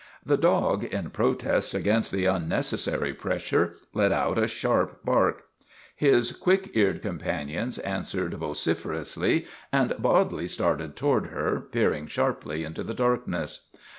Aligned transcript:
The 0.25 0.35
dog, 0.35 0.83
in 0.83 1.11
pro 1.11 1.35
test 1.35 1.75
against 1.75 2.11
the 2.11 2.25
unnecessary 2.25 3.13
pressure, 3.13 3.75
let 3.93 4.11
out 4.11 4.39
a 4.39 4.47
sharp 4.47 5.05
bark. 5.05 5.43
His 5.95 6.31
quick 6.31 6.71
eared 6.75 7.03
companions 7.03 7.77
answered 7.77 8.31
MADNESS 8.31 8.33
OF 8.33 8.33
ANTONY 8.33 8.53
SPATOLA 8.55 8.95
87 8.95 8.97
vociferously, 8.97 9.47
and 9.71 9.93
Bodley 10.01 10.47
started 10.47 10.95
toward 10.95 11.27
her, 11.27 11.61
peering 11.71 12.07
sharply 12.07 12.63
into 12.63 12.81
the 12.81 12.95
darkness. 12.95 13.67